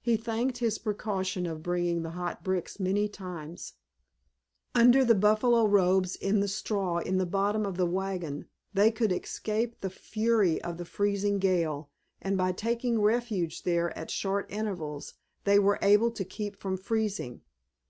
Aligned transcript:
He 0.00 0.16
thanked 0.16 0.58
his 0.58 0.76
precaution 0.78 1.46
of 1.46 1.62
bringing 1.62 2.02
the 2.02 2.10
hot 2.18 2.42
bricks 2.42 2.80
many 2.80 3.06
times. 3.06 3.74
Under 4.74 5.04
the 5.04 5.14
buffalo 5.14 5.66
robes 5.68 6.16
in 6.16 6.40
the 6.40 6.48
straw 6.48 6.98
in 6.98 7.18
the 7.18 7.26
bottom 7.26 7.64
of 7.64 7.76
the 7.76 7.86
wagon 7.86 8.48
they 8.74 8.90
could 8.90 9.12
escape 9.12 9.80
the 9.80 9.88
fury 9.88 10.60
of 10.62 10.78
the 10.78 10.84
freezing 10.84 11.38
gale, 11.38 11.90
and 12.20 12.36
by 12.36 12.50
taking 12.50 13.00
refuge 13.00 13.62
there 13.62 13.96
at 13.96 14.10
short 14.10 14.50
intervals 14.50 15.14
they 15.44 15.60
were 15.60 15.78
able 15.80 16.10
to 16.10 16.24
keep 16.24 16.56
from 16.58 16.76
freezing. 16.76 17.42